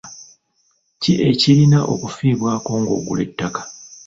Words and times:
Ki 1.01 1.13
ekirina 1.29 1.79
okufiibwako 1.93 2.71
ng'ogula 2.81 3.21
ettaka? 3.27 3.61